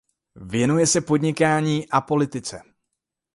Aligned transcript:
Věnuje 0.35 0.87
se 0.87 1.01
podnikání 1.01 1.89
a 1.89 2.01
politice. 2.01 2.61